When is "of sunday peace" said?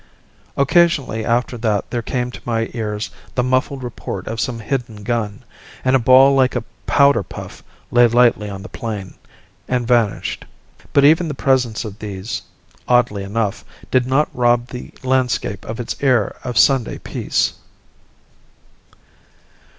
16.43-17.53